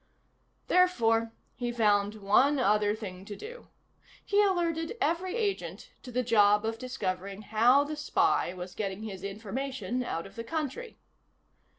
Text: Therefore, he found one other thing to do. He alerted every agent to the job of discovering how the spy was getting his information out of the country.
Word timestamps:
Therefore, 0.65 1.31
he 1.55 1.71
found 1.71 2.15
one 2.15 2.57
other 2.57 2.95
thing 2.95 3.23
to 3.25 3.35
do. 3.35 3.67
He 4.25 4.41
alerted 4.43 4.97
every 4.99 5.35
agent 5.35 5.91
to 6.01 6.11
the 6.11 6.23
job 6.23 6.65
of 6.65 6.79
discovering 6.79 7.43
how 7.43 7.83
the 7.83 7.95
spy 7.95 8.51
was 8.51 8.73
getting 8.73 9.03
his 9.03 9.23
information 9.23 10.01
out 10.03 10.25
of 10.25 10.35
the 10.35 10.43
country. 10.43 10.97